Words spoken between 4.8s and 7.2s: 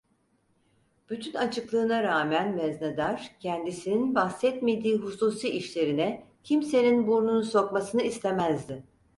hususi işlerine kimsenin